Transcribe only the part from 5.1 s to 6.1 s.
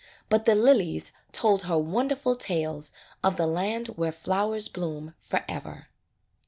forever.